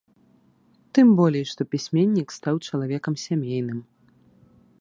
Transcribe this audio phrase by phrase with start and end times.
[0.97, 3.79] Тым болей, што пісьменнік стаў чалавекам сямейным.